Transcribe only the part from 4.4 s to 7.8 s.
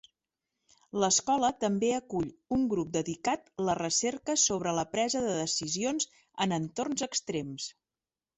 sobre la presa de decisions en entorns extrems.